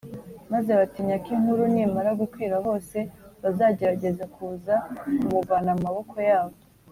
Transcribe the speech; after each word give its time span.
maze 0.51 0.71
batinya 0.79 1.15
ko 1.23 1.29
inkuru 1.35 1.63
nimara 1.73 2.11
gukwira 2.21 2.55
hose, 2.65 2.97
bazagerageza 3.41 4.23
kuza 4.35 4.73
kumuvana 5.21 5.71
mu 5.77 5.81
maboko 5.87 6.17
yabo 6.29 6.57